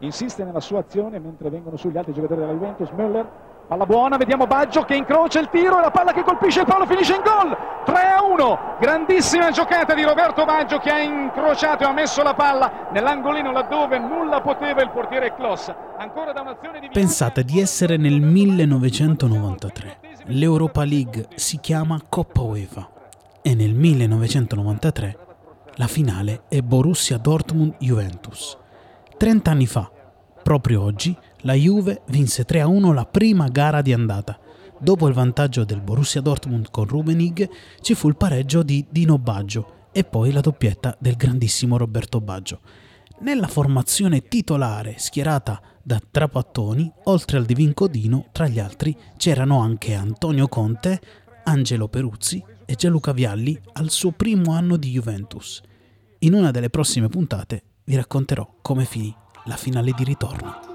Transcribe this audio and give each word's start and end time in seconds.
insiste 0.00 0.44
nella 0.44 0.60
sua 0.60 0.80
azione 0.80 1.18
mentre 1.18 1.50
vengono 1.50 1.76
sugli 1.76 1.96
altri 1.96 2.12
giocatori 2.12 2.40
della 2.40 2.52
Juventus, 2.52 2.88
Müller, 2.90 3.26
palla 3.66 3.86
buona, 3.86 4.16
vediamo 4.16 4.46
Baggio 4.46 4.82
che 4.82 4.94
incrocia 4.94 5.40
il 5.40 5.48
tiro 5.48 5.78
e 5.78 5.80
la 5.80 5.90
palla 5.90 6.12
che 6.12 6.22
colpisce 6.22 6.60
il 6.60 6.66
palo 6.66 6.86
finisce 6.86 7.14
in 7.14 7.22
gol, 7.22 7.56
3-1, 7.86 8.78
grandissima 8.80 9.50
giocata 9.50 9.94
di 9.94 10.02
Roberto 10.02 10.44
Baggio 10.44 10.78
che 10.78 10.90
ha 10.90 11.00
incrociato 11.00 11.84
e 11.84 11.86
ha 11.86 11.92
messo 11.92 12.22
la 12.22 12.34
palla 12.34 12.88
nell'angolino 12.92 13.52
laddove 13.52 13.98
nulla 13.98 14.40
poteva 14.40 14.82
il 14.82 14.90
portiere 14.90 15.34
Kloss, 15.34 15.72
ancora 15.98 16.32
da 16.32 16.40
un'azione 16.40 16.80
di... 16.80 16.88
Pensate 16.88 17.44
di 17.44 17.60
essere 17.60 17.96
nel 17.96 18.20
1993, 18.20 19.98
l'Europa 20.26 20.84
League 20.84 21.28
si 21.36 21.58
chiama 21.60 22.00
Coppa 22.08 22.40
UEFA. 22.40 22.88
E 23.42 23.54
nel 23.54 23.72
1993 23.72 25.16
la 25.76 25.86
finale 25.86 26.42
è 26.48 26.60
Borussia 26.60 27.16
Dortmund-Juventus. 27.16 28.58
30 29.20 29.50
anni 29.50 29.66
fa, 29.66 29.92
proprio 30.42 30.80
oggi, 30.80 31.14
la 31.40 31.52
Juve 31.52 32.00
vinse 32.06 32.46
3-1 32.46 32.94
la 32.94 33.04
prima 33.04 33.48
gara 33.48 33.82
di 33.82 33.92
andata. 33.92 34.40
Dopo 34.78 35.08
il 35.08 35.12
vantaggio 35.12 35.64
del 35.64 35.82
Borussia 35.82 36.22
Dortmund 36.22 36.70
con 36.70 36.86
Rubenig 36.86 37.46
ci 37.82 37.94
fu 37.94 38.08
il 38.08 38.16
pareggio 38.16 38.62
di 38.62 38.82
Dino 38.88 39.18
Baggio 39.18 39.88
e 39.92 40.04
poi 40.04 40.32
la 40.32 40.40
doppietta 40.40 40.96
del 40.98 41.16
grandissimo 41.16 41.76
Roberto 41.76 42.22
Baggio. 42.22 42.60
Nella 43.18 43.46
formazione 43.46 44.22
titolare 44.22 44.94
schierata 44.96 45.60
da 45.82 46.00
Trapattoni, 46.10 46.90
oltre 47.04 47.36
al 47.36 47.44
Divin 47.44 47.74
Dino, 47.90 48.28
tra 48.32 48.48
gli 48.48 48.58
altri 48.58 48.96
c'erano 49.18 49.60
anche 49.60 49.92
Antonio 49.92 50.48
Conte, 50.48 50.98
Angelo 51.44 51.88
Peruzzi 51.88 52.42
e 52.64 52.74
Gianluca 52.74 53.12
Vialli 53.12 53.60
al 53.74 53.90
suo 53.90 54.12
primo 54.12 54.52
anno 54.54 54.78
di 54.78 54.92
Juventus. 54.92 55.60
In 56.20 56.32
una 56.32 56.50
delle 56.50 56.70
prossime 56.70 57.08
puntate 57.08 57.64
vi 57.84 57.96
racconterò 57.96 58.56
come 58.62 58.84
finì 58.84 59.14
la 59.44 59.56
finale 59.56 59.92
di 59.96 60.04
ritorno. 60.04 60.68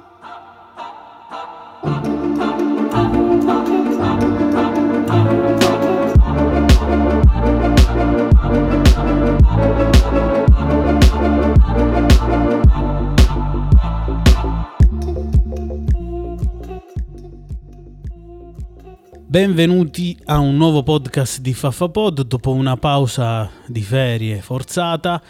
Benvenuti 19.28 20.18
a 20.26 20.40
un 20.40 20.56
nuovo 20.56 20.82
podcast 20.82 21.42
di 21.42 21.54
Faffapod 21.54 22.22
dopo 22.22 22.54
una 22.54 22.78
pausa 22.78 23.50
di 23.68 23.82
ferie 23.82 24.42
forzata 24.42 25.22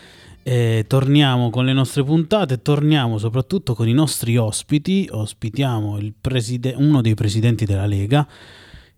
eh, 0.47 0.85
torniamo 0.87 1.49
con 1.49 1.65
le 1.65 1.73
nostre 1.73 2.03
puntate, 2.03 2.61
torniamo 2.61 3.17
soprattutto 3.17 3.73
con 3.73 3.87
i 3.87 3.93
nostri 3.93 4.37
ospiti. 4.37 5.07
Ospitiamo 5.09 5.97
preside- 6.21 6.75
uno 6.77 7.01
dei 7.01 7.15
presidenti 7.15 7.65
della 7.65 7.87
Lega. 7.87 8.27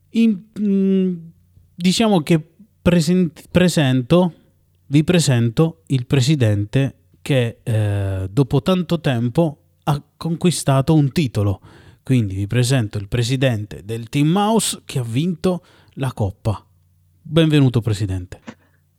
In, 0.09 0.41
mm, 0.59 1.15
diciamo 1.73 2.21
che 2.21 2.45
present- 2.81 3.45
presento, 3.49 4.33
vi 4.87 5.05
presento 5.05 5.83
il 5.87 6.05
presidente 6.05 6.95
che 7.21 7.59
eh, 7.63 8.27
dopo 8.29 8.61
tanto 8.61 8.99
tempo 8.99 9.61
ha 9.83 10.03
conquistato 10.17 10.93
un 10.95 11.13
titolo. 11.13 11.61
Quindi 12.03 12.35
vi 12.35 12.47
presento 12.47 12.97
il 12.97 13.07
presidente 13.07 13.85
del 13.85 14.09
Team 14.09 14.27
Mouse 14.27 14.81
che 14.83 14.99
ha 14.99 15.03
vinto 15.03 15.63
la 15.93 16.11
Coppa. 16.11 16.61
Benvenuto 17.21 17.79
presidente. 17.79 18.46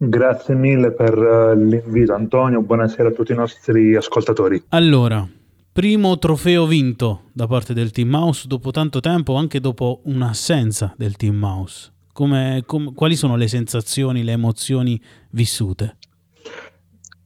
Grazie 0.01 0.55
mille 0.55 0.93
per 0.93 1.19
eh, 1.19 1.57
l'invito 1.57 2.15
Antonio, 2.15 2.63
buonasera 2.63 3.09
a 3.09 3.11
tutti 3.11 3.33
i 3.33 3.35
nostri 3.35 3.97
ascoltatori. 3.97 4.63
Allora, 4.69 5.27
primo 5.73 6.17
trofeo 6.19 6.67
vinto 6.67 7.23
da 7.33 7.49
parte 7.49 7.75
del 7.75 7.91
Team 7.91 8.11
Mouse 8.11 8.47
dopo 8.47 8.71
tanto 8.71 9.01
tempo, 9.01 9.35
anche 9.35 9.59
dopo 9.59 10.03
un'assenza 10.05 10.95
del 10.97 11.17
Team 11.17 11.35
Mouse. 11.35 11.93
Come, 12.13 12.63
com, 12.65 12.95
quali 12.95 13.17
sono 13.17 13.35
le 13.35 13.49
sensazioni, 13.49 14.23
le 14.23 14.31
emozioni 14.31 15.03
vissute? 15.31 15.97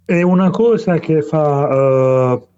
È 0.06 0.22
una 0.22 0.48
cosa 0.48 0.98
che 0.98 1.20
fa, 1.20 2.32
uh, 2.32 2.48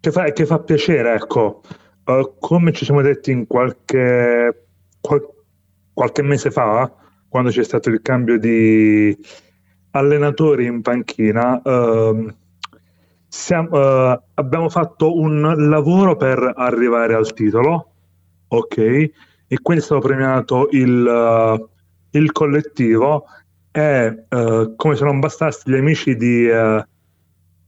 che 0.00 0.10
fa, 0.10 0.32
che 0.32 0.46
fa 0.46 0.58
piacere, 0.58 1.14
ecco. 1.14 1.62
Uh, 2.06 2.34
come 2.40 2.72
ci 2.72 2.84
siamo 2.84 3.02
detti 3.02 3.30
in 3.30 3.46
qualche, 3.46 4.66
qual, 5.00 5.20
qualche 5.92 6.22
mese 6.22 6.50
fa, 6.50 6.92
quando 7.28 7.50
c'è 7.50 7.62
stato 7.62 7.88
il 7.88 8.02
cambio 8.02 8.36
di, 8.36 9.16
allenatori 9.92 10.66
in 10.66 10.82
panchina, 10.82 11.60
uh, 11.62 12.32
siamo, 13.28 13.68
uh, 14.12 14.20
abbiamo 14.34 14.68
fatto 14.68 15.18
un 15.18 15.68
lavoro 15.68 16.16
per 16.16 16.52
arrivare 16.56 17.14
al 17.14 17.32
titolo, 17.32 17.92
ok? 18.48 18.78
E 18.78 19.58
quindi 19.62 19.82
è 19.82 19.86
stato 19.86 20.00
premiato 20.00 20.68
il, 20.70 21.04
uh, 21.04 21.68
il 22.10 22.32
collettivo 22.32 23.26
e 23.72 24.24
eh, 24.28 24.72
come 24.74 24.96
se 24.96 25.04
non 25.04 25.20
bastasse 25.20 25.62
gli 25.70 25.76
amici 25.76 26.16
di 26.16 26.48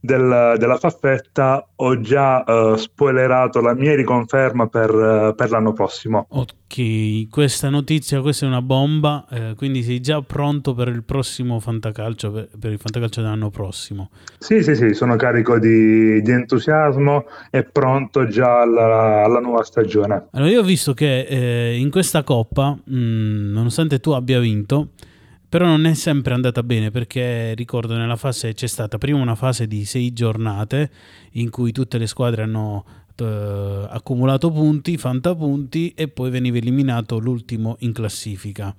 del, 0.05 0.55
della 0.57 0.75
faffetta 0.75 1.65
ho 1.77 2.01
già 2.01 2.43
uh, 2.45 2.75
spoilerato 2.75 3.61
la 3.61 3.73
mia 3.73 3.95
riconferma 3.95 4.67
per, 4.67 4.93
uh, 4.93 5.33
per, 5.33 5.49
l'anno 5.49 5.71
prossimo. 5.71 6.25
Ok, 6.27 7.29
questa 7.29 7.69
notizia, 7.69 8.19
questa 8.19 8.45
è 8.45 8.49
una 8.49 8.61
bomba, 8.61 9.25
eh, 9.31 9.53
quindi 9.55 9.81
sei 9.81 10.01
già 10.01 10.21
pronto 10.21 10.73
per 10.73 10.89
il 10.89 11.03
prossimo 11.03 11.61
fantacalcio, 11.61 12.31
per, 12.33 12.49
per, 12.59 12.73
il 12.73 12.79
fantacalcio 12.79 13.21
dell'anno 13.21 13.49
prossimo. 13.49 14.09
Sì, 14.39 14.61
sì, 14.61 14.75
sì, 14.75 14.93
sono 14.93 15.15
carico 15.15 15.57
di, 15.57 16.21
di 16.21 16.31
entusiasmo 16.31 17.23
e 17.49 17.63
pronto 17.63 18.27
già 18.27 18.59
alla, 18.59 19.23
alla, 19.23 19.39
nuova 19.39 19.63
stagione. 19.63 20.27
Allora, 20.31 20.51
io 20.51 20.59
ho 20.59 20.65
visto 20.65 20.93
che 20.93 21.21
eh, 21.21 21.77
in 21.77 21.89
questa 21.89 22.23
coppa, 22.23 22.71
mh, 22.71 22.93
mm, 22.93 23.51
nonostante 23.53 24.01
tu 24.01 24.11
abbia 24.11 24.41
vinto, 24.41 24.89
però 25.53 25.67
non 25.67 25.85
è 25.85 25.93
sempre 25.93 26.33
andata 26.33 26.63
bene 26.63 26.89
perché 26.89 27.53
ricordo 27.53 27.95
nella 27.95 28.15
fase 28.15 28.55
c'è 28.55 28.65
stata 28.65 28.97
prima 28.97 29.19
una 29.19 29.35
fase 29.35 29.67
di 29.67 29.85
sei 29.85 30.11
giornate 30.11 30.89
in 31.33 31.51
cui 31.51 31.71
tutte 31.71 31.99
le 31.99 32.07
squadre 32.07 32.41
hanno 32.41 32.83
eh, 33.15 33.85
accumulato 33.87 34.49
punti, 34.49 34.97
fantapunti 34.97 35.93
e 35.95 36.07
poi 36.07 36.31
veniva 36.31 36.57
eliminato 36.57 37.19
l'ultimo 37.19 37.75
in 37.81 37.93
classifica. 37.93 38.75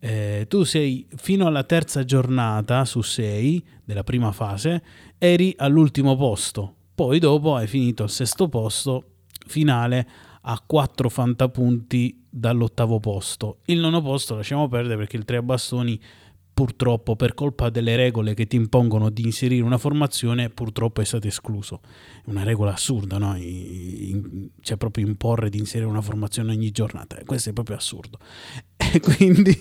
Eh, 0.00 0.46
tu 0.48 0.64
sei 0.64 1.06
fino 1.14 1.46
alla 1.46 1.62
terza 1.62 2.04
giornata 2.04 2.84
su 2.84 3.00
sei 3.00 3.64
della 3.84 4.02
prima 4.02 4.32
fase, 4.32 4.82
eri 5.18 5.54
all'ultimo 5.56 6.16
posto, 6.16 6.74
poi 6.96 7.20
dopo 7.20 7.54
hai 7.54 7.68
finito 7.68 8.02
al 8.02 8.10
sesto 8.10 8.48
posto 8.48 9.04
finale 9.46 10.08
a 10.50 10.62
4 10.64 11.08
fantapunti 11.10 12.24
dall'ottavo 12.28 12.98
posto. 13.00 13.58
Il 13.66 13.80
nono 13.80 14.00
posto 14.00 14.34
lasciamo 14.34 14.66
perdere 14.68 14.96
perché 14.96 15.16
il 15.16 15.24
3 15.24 15.36
a 15.36 15.42
bastoni 15.42 16.00
purtroppo 16.54 17.16
per 17.16 17.34
colpa 17.34 17.68
delle 17.68 17.94
regole 17.96 18.34
che 18.34 18.46
ti 18.46 18.56
impongono 18.56 19.10
di 19.10 19.22
inserire 19.22 19.62
una 19.62 19.78
formazione 19.78 20.48
purtroppo 20.48 21.02
è 21.02 21.04
stato 21.04 21.26
escluso. 21.26 21.80
È 22.24 22.30
una 22.30 22.44
regola 22.44 22.72
assurda, 22.72 23.18
no? 23.18 23.36
C'è 24.60 24.76
proprio 24.76 25.06
imporre 25.06 25.50
di 25.50 25.58
inserire 25.58 25.88
una 25.88 26.00
formazione 26.00 26.52
ogni 26.52 26.70
giornata. 26.70 27.16
Questo 27.26 27.50
è 27.50 27.52
proprio 27.52 27.76
assurdo. 27.76 28.18
E 28.90 29.00
quindi... 29.00 29.54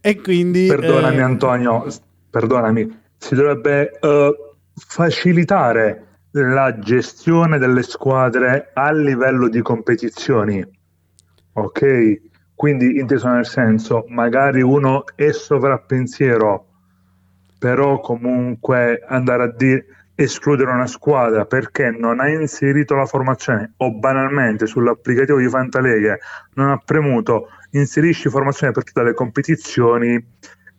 E 0.00 0.20
quindi 0.20 0.68
perdonami 0.68 1.16
eh... 1.16 1.22
Antonio, 1.22 1.86
perdonami, 2.30 2.98
si 3.16 3.34
dovrebbe 3.34 3.98
uh, 4.00 4.32
facilitare 4.74 6.09
la 6.32 6.78
gestione 6.78 7.58
delle 7.58 7.82
squadre 7.82 8.70
a 8.72 8.92
livello 8.92 9.48
di 9.48 9.62
competizioni. 9.62 10.64
Ok? 11.54 12.20
Quindi 12.54 12.98
inteso 12.98 13.28
nel 13.28 13.46
senso, 13.46 14.04
magari 14.08 14.60
uno 14.60 15.04
è 15.14 15.32
sovrappensiero, 15.32 16.66
però 17.58 18.00
comunque 18.00 19.02
andare 19.06 19.42
a 19.44 19.52
dire 19.56 19.86
escludere 20.14 20.70
una 20.70 20.86
squadra 20.86 21.46
perché 21.46 21.90
non 21.90 22.20
ha 22.20 22.28
inserito 22.28 22.94
la 22.94 23.06
formazione 23.06 23.72
o 23.78 23.94
banalmente 23.94 24.66
sull'applicativo 24.66 25.38
di 25.38 25.48
Fantaleghe 25.48 26.18
non 26.54 26.68
ha 26.68 26.76
premuto 26.76 27.48
inserisci 27.70 28.28
formazione 28.28 28.72
per 28.74 28.84
tutte 28.84 29.02
le 29.02 29.14
competizioni 29.14 30.22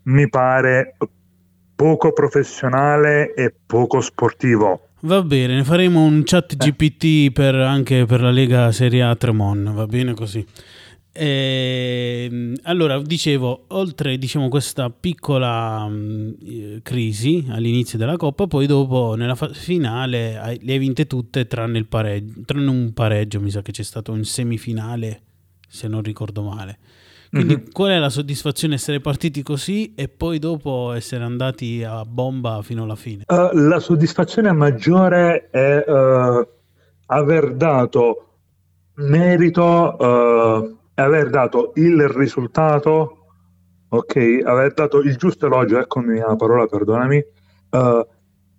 mi 0.04 0.30
pare 0.30 0.96
poco 1.76 2.14
professionale 2.14 3.34
e 3.34 3.52
poco 3.66 4.00
sportivo 4.02 4.91
Va 5.04 5.24
bene, 5.24 5.56
ne 5.56 5.64
faremo 5.64 6.04
un 6.04 6.22
chat 6.24 6.56
GPT 6.56 7.32
per, 7.32 7.56
anche 7.56 8.06
per 8.06 8.22
la 8.22 8.30
Lega 8.30 8.72
Serie 8.72 9.02
A 9.02 9.16
Tremon, 9.16 9.72
va 9.74 9.88
bene 9.88 10.14
così. 10.14 10.46
E, 11.12 12.28
ehm, 12.30 12.56
allora, 12.64 13.02
dicevo, 13.02 13.66
oltre 13.70 14.20
diciamo, 14.20 14.48
questa 14.48 14.92
piccola 14.92 15.88
mh, 15.88 16.36
mm, 16.44 16.78
crisi 16.84 17.46
all'inizio 17.50 17.98
della 17.98 18.16
Coppa, 18.16 18.46
poi 18.46 18.68
dopo 18.68 19.16
nella 19.16 19.36
finale 19.36 20.38
hai, 20.38 20.60
le 20.62 20.74
hai 20.74 20.78
vinte 20.78 21.08
tutte 21.08 21.48
tranne, 21.48 21.80
il 21.80 21.88
pareggio, 21.88 22.42
tranne 22.46 22.70
un 22.70 22.94
pareggio, 22.94 23.42
mi 23.42 23.50
sa 23.50 23.64
che 23.64 23.72
c'è 23.72 23.84
stato 23.84 24.12
un 24.12 24.24
semifinale, 24.24 25.22
se 25.68 25.88
non 25.88 26.04
ricordo 26.04 26.44
male. 26.44 26.78
Quindi 27.32 27.56
mm-hmm. 27.56 27.72
qual 27.72 27.92
è 27.92 27.98
la 27.98 28.10
soddisfazione 28.10 28.74
essere 28.74 29.00
partiti 29.00 29.42
così 29.42 29.94
e 29.96 30.10
poi 30.10 30.38
dopo 30.38 30.92
essere 30.92 31.24
andati 31.24 31.82
a 31.82 32.04
bomba 32.04 32.62
fino 32.62 32.84
alla 32.84 32.98
fine? 32.98 33.24
Uh, 33.26 33.50
la 33.54 33.80
soddisfazione 33.80 34.52
maggiore 34.52 35.48
è 35.50 35.82
uh, 35.88 36.46
aver 37.06 37.54
dato 37.54 38.34
merito, 38.96 39.96
uh, 39.98 40.78
aver 40.96 41.30
dato 41.30 41.72
il 41.76 42.06
risultato, 42.10 43.28
ok, 43.88 44.42
aver 44.44 44.74
dato 44.74 45.00
il 45.00 45.16
giusto 45.16 45.46
elogio, 45.46 45.80
eccomi 45.80 46.20
la 46.20 46.36
parola, 46.36 46.66
perdonami, 46.66 47.26
uh, 47.70 48.08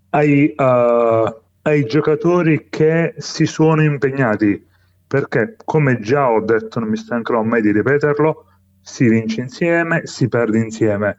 ai, 0.09 0.55
uh, 0.57 1.41
ai 1.61 1.85
giocatori 1.85 2.69
che 2.71 3.13
si 3.19 3.45
sono 3.45 3.83
impegnati, 3.83 4.67
perché 5.07 5.57
come 5.63 6.01
già 6.01 6.31
ho 6.31 6.41
detto, 6.41 6.81
non 6.81 6.89
mi 6.89 6.97
stancherò 6.97 7.43
mai 7.43 7.61
di 7.61 7.71
ripeterlo, 7.71 8.47
si 8.83 9.09
vince 9.09 9.41
insieme, 9.43 10.03
si 10.05 10.29
perde 10.29 10.59
insieme. 10.59 11.17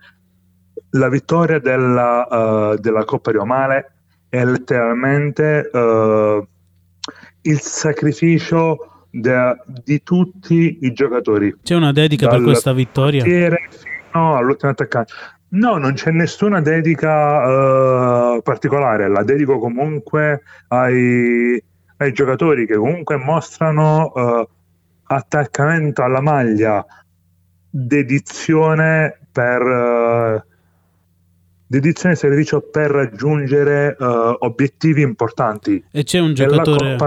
La 0.91 1.09
vittoria 1.09 1.59
della, 1.59 2.27
uh, 2.29 2.75
della 2.77 3.03
Coppa 3.05 3.31
Riomale 3.31 3.93
è 4.29 4.43
letteralmente 4.43 5.69
uh, 5.71 6.45
il 7.41 7.59
sacrificio 7.59 9.05
de, 9.09 9.55
di 9.83 10.03
tutti 10.03 10.79
i 10.81 10.91
giocatori. 10.93 11.55
C'è 11.63 11.75
una 11.75 11.91
dedica 11.91 12.27
per 12.27 12.41
questa 12.41 12.73
vittoria? 12.73 13.23
Fino 13.23 14.35
all'ultimo 14.35 14.71
attaccante. 14.71 15.13
No, 15.49 15.77
non 15.77 15.93
c'è 15.93 16.11
nessuna 16.11 16.61
dedica 16.61 18.35
uh, 18.35 18.41
particolare, 18.41 19.07
la 19.07 19.23
dedico 19.23 19.59
comunque 19.59 20.41
ai, 20.67 21.63
ai 21.97 22.11
giocatori 22.11 22.65
che 22.65 22.75
comunque 22.75 23.17
mostrano 23.17 24.47
attaccamento 25.05 26.01
alla 26.01 26.21
maglia, 26.21 26.83
dedizione 27.75 29.17
per 29.31 29.61
uh, 29.61 30.43
dedizione 31.65 32.13
e 32.13 32.17
servizio 32.17 32.61
per 32.61 32.91
raggiungere 32.91 33.95
obiettivi 33.97 35.01
importanti. 35.01 35.83
E 35.89 36.03
c'è 36.03 36.19
un 36.19 36.35
giocatore 36.35 36.97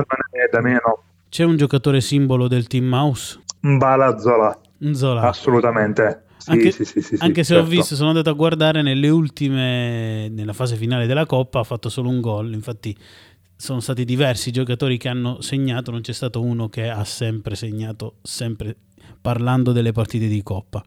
C'è 1.28 1.44
un 1.44 1.56
giocatore 1.56 2.00
simbolo 2.00 2.48
del 2.48 2.66
team 2.66 2.86
Mouse? 2.86 3.40
Mbala 3.60 4.18
Zola. 4.18 4.58
Zola. 4.92 5.20
Assolutamente 5.22 6.24
anche, 6.46 6.70
sì, 6.70 6.84
sì, 6.84 7.00
sì, 7.00 7.16
anche 7.18 7.42
se 7.42 7.54
certo. 7.54 7.66
ho 7.66 7.70
visto, 7.70 7.94
sono 7.96 8.10
andato 8.10 8.30
a 8.30 8.34
guardare 8.34 8.82
nelle 8.82 9.08
ultime, 9.08 10.28
nella 10.28 10.52
fase 10.52 10.76
finale 10.76 11.06
della 11.06 11.26
Coppa, 11.26 11.60
ha 11.60 11.64
fatto 11.64 11.88
solo 11.88 12.08
un 12.08 12.20
gol, 12.20 12.52
infatti 12.52 12.96
sono 13.56 13.80
stati 13.80 14.04
diversi 14.04 14.52
giocatori 14.52 14.96
che 14.96 15.08
hanno 15.08 15.40
segnato, 15.40 15.90
non 15.90 16.02
c'è 16.02 16.12
stato 16.12 16.42
uno 16.42 16.68
che 16.68 16.88
ha 16.88 17.04
sempre 17.04 17.56
segnato, 17.56 18.16
sempre 18.22 18.76
parlando 19.20 19.72
delle 19.72 19.92
partite 19.92 20.26
di 20.28 20.42
Coppa. 20.42 20.82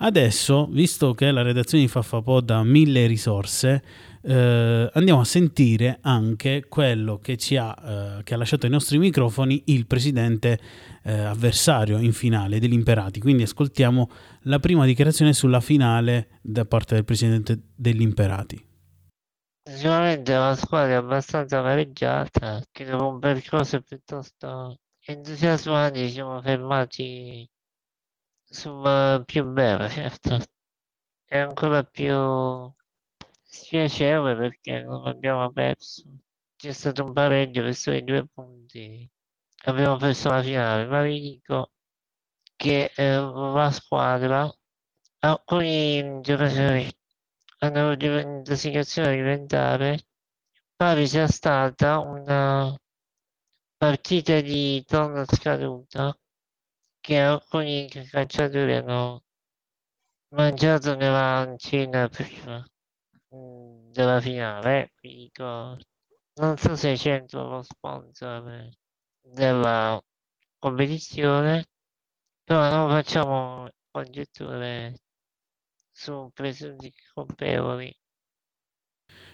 Adesso, 0.00 0.68
visto 0.70 1.12
che 1.12 1.32
la 1.32 1.42
redazione 1.42 1.82
di 1.82 1.90
Faffapod 1.90 2.50
ha 2.50 2.62
mille 2.62 3.06
risorse, 3.06 3.82
eh, 4.22 4.90
andiamo 4.92 5.20
a 5.20 5.24
sentire 5.24 5.98
anche 6.02 6.66
quello 6.68 7.18
che, 7.18 7.36
ha, 7.58 7.76
eh, 8.18 8.22
che 8.22 8.34
ha 8.34 8.36
lasciato 8.36 8.66
ai 8.66 8.72
nostri 8.72 8.98
microfoni 8.98 9.64
il 9.66 9.86
presidente 9.86 10.60
eh, 11.02 11.12
avversario 11.12 11.98
in 11.98 12.12
finale 12.12 12.60
degli 12.60 12.74
Imperati. 12.74 13.18
Quindi 13.18 13.42
ascoltiamo 13.42 14.08
la 14.42 14.60
prima 14.60 14.84
dichiarazione 14.84 15.32
sulla 15.32 15.60
finale 15.60 16.38
da 16.42 16.64
parte 16.64 16.94
del 16.94 17.04
presidente 17.04 17.58
degli 17.74 18.02
Imperati. 18.02 18.66
Sicuramente 19.68 20.32
la 20.32 20.54
squadra 20.54 20.92
è 20.92 20.96
abbastanza 20.96 21.60
pareggiata, 21.60 22.62
che 22.70 22.84
dopo 22.84 23.08
un 23.08 23.18
percorso 23.18 23.80
piuttosto 23.82 24.78
entusiasmante 25.10 26.00
ci 26.06 26.10
siamo 26.10 26.40
fermati 26.42 27.48
sul 28.44 29.24
più 29.24 29.44
bello, 29.44 29.88
certo. 29.88 30.38
È 31.24 31.38
ancora 31.38 31.82
più 31.84 32.72
spiacevole 33.42 34.36
perché 34.36 34.82
non 34.82 35.06
abbiamo 35.06 35.50
perso. 35.52 36.02
C'è 36.56 36.72
stato 36.72 37.04
un 37.04 37.12
pareggio 37.12 37.62
per 37.62 37.74
soli 37.74 38.04
due 38.04 38.26
punti. 38.26 39.08
Abbiamo 39.64 39.96
perso 39.96 40.30
la 40.30 40.42
finale, 40.42 40.86
ma 40.86 41.02
vi 41.02 41.20
dico 41.20 41.72
che 42.56 42.92
eh, 42.94 43.16
la 43.16 43.70
squadra, 43.70 44.50
alcuni 45.20 46.20
giocatori 46.20 46.90
hanno 47.60 47.96
la 47.96 49.08
a 49.08 49.10
diventare 49.10 50.00
pare 50.76 51.06
sia 51.06 51.26
stata 51.26 51.98
una 51.98 52.76
partita 53.78 54.40
di 54.40 54.84
tonno 54.84 55.24
scaduta 55.24 56.12
che 57.00 57.18
alcuni 57.20 57.88
calciatori 58.10 58.74
hanno 58.74 59.22
mangiato 60.34 60.94
nella 60.96 61.54
cena 61.56 62.08
prima 62.08 62.64
mm, 63.34 63.90
della 63.92 64.20
finale. 64.20 64.92
Dico, 65.00 65.76
non 66.34 66.56
so 66.56 66.74
se 66.76 66.94
c'entra 66.96 67.42
lo 67.42 67.62
sponsor 67.62 68.68
della 69.20 70.02
competizione, 70.58 71.66
però 72.44 72.70
non 72.70 72.90
facciamo 72.90 73.68
congetture 73.90 74.94
su 75.92 76.30
presunti 76.34 76.92
colpevoli. 77.14 77.97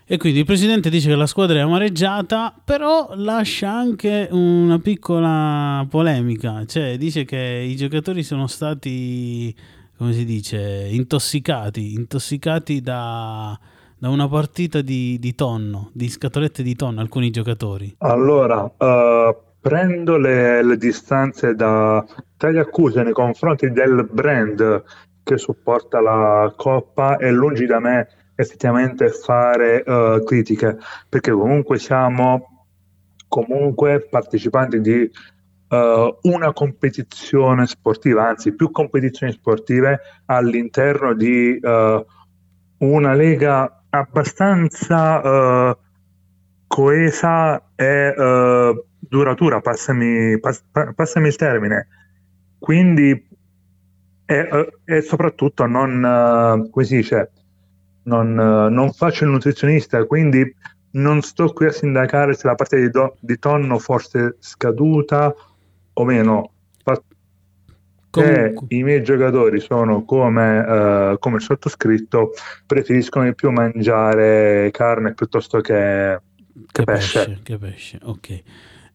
E 0.07 0.19
quindi 0.19 0.41
il 0.41 0.45
presidente 0.45 0.91
dice 0.91 1.09
che 1.09 1.15
la 1.15 1.27
squadra 1.27 1.57
è 1.57 1.63
amareggiata, 1.63 2.55
però 2.63 3.13
lascia 3.15 3.71
anche 3.71 4.29
una 4.31 4.79
piccola 4.79 5.87
polemica, 5.89 6.67
cioè 6.67 6.99
dice 6.99 7.25
che 7.25 7.39
i 7.67 7.75
giocatori 7.75 8.23
sono 8.23 8.47
stati, 8.47 9.55
come 9.97 10.13
si 10.13 10.27
dice, 10.27 10.89
intossicati, 10.91 11.95
intossicati 11.95 12.83
da, 12.83 13.59
da 13.97 14.11
una 14.11 14.29
partita 14.29 14.83
di, 14.83 15.19
di, 15.19 15.35
tonno, 15.35 15.89
di 15.95 16.11
scatolette 16.11 16.63
di 16.63 16.75
tonno, 16.75 17.01
alcuni 17.01 17.31
giocatori. 17.31 17.95
Allora, 18.01 18.63
uh, 18.63 19.35
prendo 19.59 20.19
le, 20.19 20.63
le 20.63 20.77
distanze 20.77 21.55
da, 21.55 22.05
dalle 22.37 22.61
accuse 22.61 23.03
nei 23.03 23.15
confronti 23.15 23.71
del 23.71 24.07
brand 24.13 24.83
che 25.23 25.39
supporta 25.39 26.03
la 26.03 26.53
Coppa 26.55 27.17
e 27.17 27.31
lungi 27.31 27.65
da 27.65 27.81
me 27.81 28.09
effettivamente 28.37 29.09
fare 29.11 29.83
uh, 29.87 30.23
critiche, 30.25 30.77
perché 31.09 31.31
comunque 31.31 31.79
siamo 31.79 32.67
comunque 33.29 34.07
partecipanti 34.09 34.81
di 34.81 35.11
uh, 35.69 36.19
una 36.23 36.53
competizione 36.53 37.67
sportiva, 37.67 38.29
anzi 38.29 38.55
più 38.55 38.71
competizioni 38.71 39.33
sportive 39.33 40.01
all'interno 40.27 41.15
di 41.15 41.59
uh, 41.61 42.07
una 42.79 43.15
lega 43.15 43.85
abbastanza 43.91 45.77
coesa 46.67 47.71
e 47.77 48.13
duratura, 48.99 49.61
passami, 49.61 50.41
pass- 50.41 50.65
passami 50.95 51.29
il 51.29 51.37
termine. 51.37 51.89
Quindi 52.59 53.29
e, 54.27 55.01
soprattutto 55.03 55.67
non, 55.67 56.69
come 56.71 56.85
si 56.85 56.97
dice, 56.97 57.31
non, 58.05 58.35
non, 58.35 58.93
faccio 58.93 59.25
il 59.25 59.31
nutrizionista, 59.31 60.05
quindi 60.05 60.55
non 60.93 61.23
sto 61.23 61.53
qui 61.53 61.67
a 61.67 61.73
sindacare 61.73 62.35
se 62.35 62.47
la 62.47 62.55
parte 62.55 62.81
di, 62.81 62.91
do, 62.91 63.17
di 63.21 63.39
tonno 63.39 63.79
fosse 63.79 64.37
scaduta 64.39 65.35
o 65.93 66.05
meno. 66.05 66.51
Se 68.15 68.55
i 68.69 68.83
miei 68.85 69.03
giocatori 69.03 69.59
sono 69.59 70.05
come, 70.05 70.59
uh, 70.61 71.19
come 71.19 71.37
il 71.37 71.43
sottoscritto, 71.43 72.31
preferiscono 72.65 73.25
di 73.25 73.35
più 73.35 73.51
mangiare 73.51 74.71
carne 74.71 75.15
piuttosto 75.15 75.61
che, 75.61 76.21
che, 76.55 76.61
che 76.71 76.85
pesce. 76.85 77.25
pesce. 77.25 77.41
Che 77.43 77.59
pesce, 77.59 77.99
ok. 78.01 78.43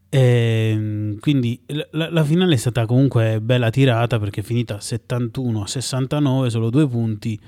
E, 0.09 0.69
ehm, 0.71 1.19
quindi 1.19 1.61
la, 1.91 2.09
la, 2.09 2.23
finale 2.23 2.55
è 2.55 2.57
stata 2.57 2.85
comunque 2.85 3.39
bella 3.41 3.69
tirata 3.69 4.17
perché 4.19 4.41
è 4.41 4.43
finita 4.43 4.79
71 4.79 5.61
a 5.61 5.67
69, 5.67 6.49
solo 6.49 6.69
due 6.69 6.87
punti. 6.87 7.39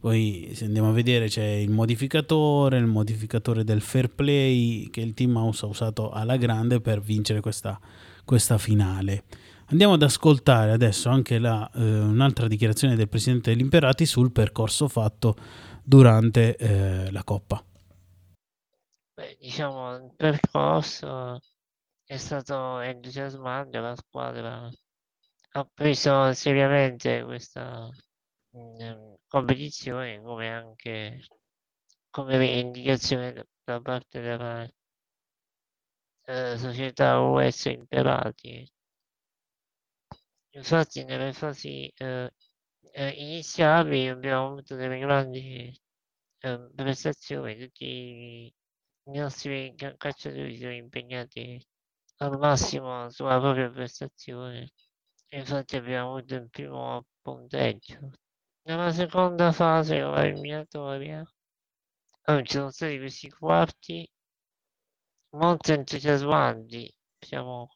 Poi 0.00 0.52
se 0.54 0.64
andiamo 0.64 0.90
a 0.90 0.92
vedere 0.92 1.26
c'è 1.26 1.44
il 1.44 1.70
modificatore, 1.70 2.78
il 2.78 2.86
modificatore 2.86 3.64
del 3.64 3.80
fair 3.80 4.08
play 4.08 4.88
che 4.90 5.00
il 5.00 5.12
team 5.12 5.36
house 5.36 5.64
ha 5.64 5.68
usato 5.68 6.10
alla 6.10 6.36
grande 6.36 6.80
per 6.80 7.00
vincere 7.00 7.40
questa, 7.40 7.80
questa 8.24 8.58
finale. 8.58 9.24
Andiamo 9.70 9.94
ad 9.94 10.02
ascoltare 10.02 10.70
adesso 10.70 11.08
anche 11.08 11.38
la, 11.38 11.68
eh, 11.74 11.80
un'altra 11.80 12.46
dichiarazione 12.46 12.94
del 12.94 13.08
presidente 13.08 13.50
degli 13.50 13.60
Imperati 13.60 14.06
sul 14.06 14.30
percorso 14.30 14.86
fatto 14.86 15.34
durante 15.82 16.56
eh, 16.56 17.10
la 17.10 17.24
Coppa. 17.24 17.62
Beh, 19.14 19.36
diciamo, 19.40 19.96
il 19.96 20.12
percorso 20.16 21.40
è 22.04 22.16
stato 22.16 22.78
entusiasmante, 22.78 23.80
la 23.80 23.96
squadra 23.96 24.70
ha 25.50 25.70
preso 25.74 26.32
seriamente 26.34 27.24
questa 27.24 27.90
mm, 28.56 29.14
competizione 29.28 30.20
come 30.22 30.48
anche 30.50 31.20
come 32.10 32.46
indicazione 32.46 33.46
da 33.64 33.80
parte 33.80 34.20
della 34.20 34.68
eh, 36.26 36.56
società 36.58 37.18
US 37.20 37.64
Imperati. 37.66 38.70
Infatti 40.50 41.04
nelle 41.04 41.32
fasi 41.32 41.90
eh, 41.96 42.32
eh, 42.92 43.08
iniziali 43.10 44.08
abbiamo 44.08 44.46
avuto 44.48 44.74
delle 44.74 44.98
grandi 44.98 45.72
eh, 46.40 46.70
prestazioni, 46.74 47.58
tutti 47.58 47.84
i 47.86 48.54
nostri 49.12 49.74
calciatori 49.76 50.58
sono 50.58 50.72
impegnati 50.72 51.64
al 52.18 52.38
massimo 52.38 53.08
sulla 53.10 53.38
propria 53.38 53.70
prestazione. 53.70 54.72
Infatti 55.30 55.76
abbiamo 55.76 56.16
avuto 56.16 56.34
il 56.34 56.48
primo 56.50 57.06
punteggio. 57.22 58.10
Nella 58.68 58.92
seconda 58.92 59.50
fase 59.50 60.02
o 60.02 60.14
eliminatoria 60.14 61.24
oh, 62.26 62.42
ci 62.42 62.52
sono 62.52 62.70
stati 62.70 62.98
questi 62.98 63.30
quarti 63.30 64.06
molto 65.30 65.72
entusiasmanti. 65.72 66.94
Siamo 67.18 67.70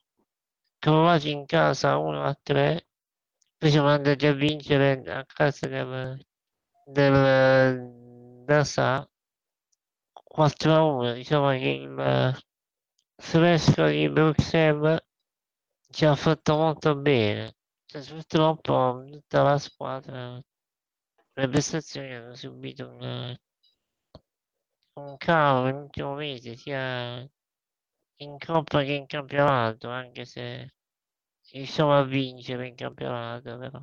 trovati 0.78 1.30
in 1.30 1.46
casa 1.46 1.96
1 1.96 2.22
a 2.22 2.38
3, 2.42 2.86
poi 3.56 3.70
siamo 3.70 3.88
andati 3.88 4.26
a 4.26 4.34
vincere 4.34 5.02
a 5.06 5.24
casa 5.24 5.66
del, 5.66 6.22
del 6.84 8.44
da 8.44 8.62
Sa 8.62 9.08
4 10.12 10.74
a 10.74 10.82
1. 10.82 11.12
Diciamo 11.14 11.48
che 11.52 11.68
il 11.68 12.36
fresco 13.16 13.86
di 13.86 14.10
Bruxelles 14.10 15.02
ci 15.90 16.04
ha 16.04 16.14
fatto 16.14 16.54
molto 16.56 16.94
bene. 16.96 17.54
Cioè, 17.86 18.02
purtroppo 18.04 19.04
tutta 19.10 19.42
la 19.42 19.58
squadra, 19.58 20.38
le 21.34 21.48
prestazioni 21.48 22.14
hanno 22.14 22.34
subito 22.34 22.88
un, 22.88 23.36
un 24.94 25.16
calo 25.16 25.64
nell'ultimo 25.64 26.14
mese, 26.14 26.56
sia 26.56 27.28
in 28.16 28.38
Coppa 28.38 28.82
che 28.82 28.92
in 28.92 29.06
campionato, 29.06 29.88
anche 29.88 30.24
se 30.24 30.74
riusciamo 31.50 31.96
a 31.96 32.04
vincere 32.04 32.68
in 32.68 32.74
campionato, 32.74 33.58
però 33.58 33.82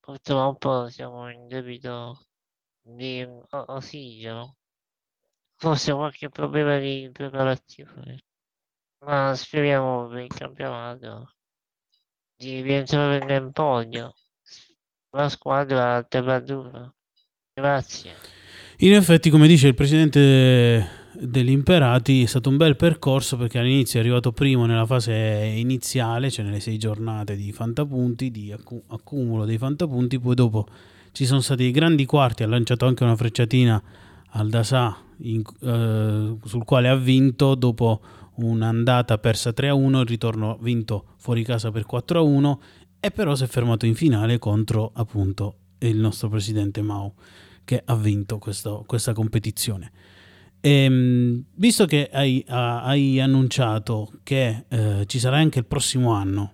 purtroppo 0.00 0.88
siamo 0.88 1.30
in 1.30 1.46
debito 1.48 2.26
di 2.80 3.26
ossigeno. 3.50 4.56
Forse 5.56 5.92
qualche 5.92 6.28
problema 6.28 6.78
di 6.78 7.08
preparazione, 7.12 8.24
ma 9.04 9.34
speriamo 9.34 10.08
per 10.08 10.18
il 10.18 10.34
campionato 10.34 11.34
di 12.36 12.60
rientrare 12.62 13.24
nel 13.24 13.52
podio. 13.52 14.12
La 15.14 15.28
squadra 15.28 16.06
dura. 16.40 16.90
Grazie. 17.54 18.12
In 18.78 18.94
effetti, 18.94 19.28
come 19.28 19.46
dice 19.46 19.68
il 19.68 19.74
presidente 19.74 21.00
degli 21.12 21.50
Imperati 21.50 22.22
è 22.22 22.26
stato 22.26 22.48
un 22.48 22.56
bel 22.56 22.76
percorso 22.76 23.36
perché 23.36 23.58
all'inizio 23.58 23.98
è 23.98 24.02
arrivato 24.02 24.32
primo 24.32 24.64
nella 24.64 24.86
fase 24.86 25.12
iniziale, 25.12 26.30
cioè 26.30 26.46
nelle 26.46 26.60
sei 26.60 26.78
giornate 26.78 27.36
di 27.36 27.52
fantapunti, 27.52 28.30
di 28.30 28.52
accu- 28.52 28.82
accumulo 28.88 29.44
dei 29.44 29.58
fantapunti, 29.58 30.18
poi 30.18 30.34
dopo 30.34 30.66
ci 31.12 31.26
sono 31.26 31.40
stati 31.40 31.70
grandi 31.70 32.06
quarti, 32.06 32.42
ha 32.42 32.48
lanciato 32.48 32.86
anche 32.86 33.04
una 33.04 33.14
frecciatina 33.14 33.82
al 34.30 34.48
Dasa 34.48 34.96
in, 35.18 35.42
eh, 35.60 36.36
sul 36.42 36.64
quale 36.64 36.88
ha 36.88 36.96
vinto 36.96 37.54
dopo 37.54 38.00
un'andata 38.36 39.18
persa 39.18 39.50
3-1, 39.50 40.00
il 40.00 40.06
ritorno 40.06 40.56
vinto 40.60 41.04
fuori 41.18 41.42
casa 41.44 41.70
per 41.70 41.84
4-1 41.84 42.56
e 43.04 43.10
però 43.10 43.34
si 43.34 43.42
è 43.42 43.46
fermato 43.48 43.84
in 43.84 43.96
finale 43.96 44.38
contro 44.38 44.92
appunto 44.94 45.56
il 45.78 45.96
nostro 45.96 46.28
presidente 46.28 46.82
Mao 46.82 47.14
che 47.64 47.82
ha 47.84 47.96
vinto 47.96 48.38
questo, 48.38 48.84
questa 48.86 49.12
competizione. 49.12 49.90
E, 50.60 50.70
ehm, 50.84 51.42
visto 51.54 51.84
che 51.84 52.08
hai, 52.12 52.44
hai 52.46 53.18
annunciato 53.18 54.12
che 54.22 54.66
eh, 54.68 55.02
ci 55.06 55.18
sarà 55.18 55.38
anche 55.38 55.58
il 55.58 55.64
prossimo 55.64 56.12
anno, 56.12 56.52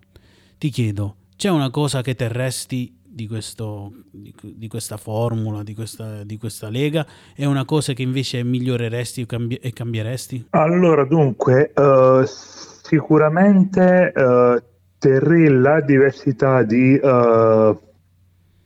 ti 0.56 0.70
chiedo, 0.70 1.16
c'è 1.36 1.50
una 1.50 1.68
cosa 1.68 2.00
che 2.00 2.14
terresti 2.14 2.96
di, 3.06 3.26
questo, 3.26 3.92
di, 4.10 4.34
di 4.40 4.68
questa 4.68 4.96
formula, 4.96 5.62
di 5.62 5.74
questa, 5.74 6.24
di 6.24 6.38
questa, 6.38 6.70
lega, 6.70 7.06
e 7.36 7.44
una 7.44 7.66
cosa 7.66 7.92
che 7.92 8.00
invece 8.00 8.42
miglioreresti 8.42 9.26
cambi- 9.26 9.56
e 9.56 9.74
cambieresti? 9.74 10.46
Allora, 10.50 11.04
dunque, 11.04 11.74
uh, 11.76 12.22
sicuramente 12.24 14.14
uh, 14.16 14.62
terrei 14.98 15.48
la 15.48 15.80
diversità 15.80 16.62
di, 16.62 16.98
uh, 17.02 17.80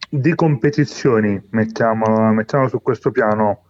di 0.09 0.35
competizioni, 0.35 1.41
mettiamolo, 1.51 2.33
mettiamolo 2.33 2.71
su 2.71 2.81
questo 2.83 3.11
piano 3.11 3.65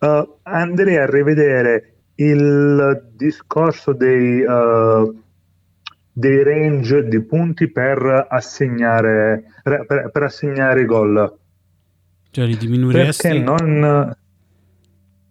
Uh, 0.00 0.38
andrei 0.42 0.96
a 0.96 1.06
rivedere 1.06 1.94
il 2.16 3.10
discorso 3.14 3.92
dei, 3.92 4.42
uh, 4.42 5.22
dei 6.12 6.42
range 6.42 7.06
di 7.08 7.20
punti 7.22 7.70
per 7.70 8.26
assegnare, 8.28 9.44
per, 9.62 10.10
per 10.10 10.22
assegnare 10.22 10.82
i 10.82 10.84
gol. 10.84 11.38
Cioè 12.30 12.44
li 12.46 12.56
diminuiresti? 12.56 13.28
Perché 13.28 13.42
non... 13.42 14.16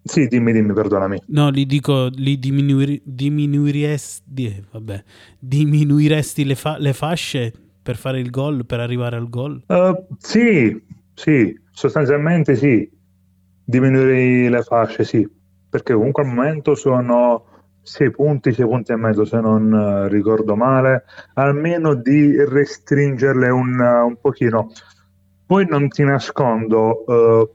Sì, 0.04 0.28
dimmi, 0.28 0.52
dimmi, 0.52 0.74
perdonami. 0.74 1.22
No, 1.28 1.50
li 1.50 1.66
dico, 1.66 2.10
li 2.14 2.38
diminuir, 2.38 3.02
diminuiresti, 3.04 4.66
vabbè, 4.72 5.04
diminuiresti 5.40 6.44
le, 6.44 6.56
fa- 6.56 6.78
le, 6.78 6.92
fasce 6.94 7.54
per 7.82 7.96
fare 7.96 8.20
il 8.20 8.30
gol, 8.30 8.66
per 8.66 8.82
arrivare 8.82 9.16
al 9.16 9.30
gol? 9.30 9.64
Uh, 9.68 10.06
sì, 10.18 10.82
sì, 11.14 11.58
sostanzialmente 11.72 12.56
sì 12.56 12.90
diminuire 13.64 14.50
le 14.50 14.62
fasce, 14.62 15.04
sì, 15.04 15.28
perché 15.70 15.94
comunque 15.94 16.24
al 16.24 16.30
momento 16.30 16.76
sono 16.76 17.46
6 17.82 18.12
punti, 18.12 18.54
6 18.54 18.66
punti 18.66 18.92
e 18.92 18.96
mezzo 18.98 19.26
se 19.26 19.40
non 19.40 19.72
uh, 19.72 20.08
ricordo 20.08 20.56
male, 20.56 21.06
almeno 21.36 21.94
di 21.96 22.36
restringerle 22.44 23.50
un, 23.50 23.80
un 23.80 24.18
pochino. 24.20 24.72
Poi 25.46 25.66
non 25.66 25.88
ti 25.88 26.04
nascondo, 26.04 27.04
uh, 27.06 27.50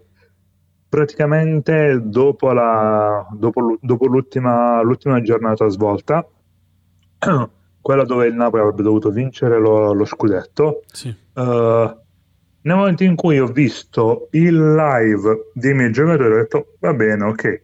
praticamente 0.88 2.00
dopo, 2.02 2.52
la, 2.52 3.26
dopo, 3.32 3.78
dopo 3.80 4.06
l'ultima, 4.06 4.80
l'ultima, 4.82 5.20
giornata 5.20 5.68
svolta, 5.68 6.26
quella 7.80 8.04
dove 8.04 8.26
il 8.26 8.34
Napoli 8.34 8.62
avrebbe 8.62 8.82
dovuto 8.82 9.10
vincere 9.10 9.58
lo, 9.58 9.92
lo 9.92 10.04
scudetto, 10.04 10.82
sì. 10.86 11.14
Nel 12.60 12.76
momento 12.76 13.04
in 13.04 13.14
cui 13.14 13.38
ho 13.38 13.46
visto 13.46 14.28
il 14.32 14.74
live 14.74 15.50
dei 15.54 15.74
miei 15.74 15.92
giocatori, 15.92 16.32
ho 16.32 16.36
detto 16.36 16.74
va 16.80 16.92
bene, 16.92 17.24
ok, 17.24 17.60